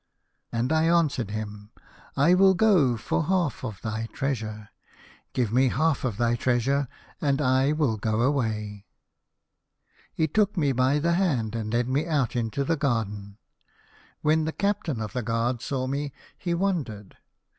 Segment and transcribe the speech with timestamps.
[0.51, 1.69] "And I answered him,'
[2.17, 4.69] I will go for half of thy treasure.
[5.33, 6.87] Give me half of thy treasure,
[7.21, 8.87] and I will go away.'"
[10.15, 13.37] He took me by the hand, and led me out into the garden.
[14.21, 17.17] When the captain of the guard saw me, he wondered.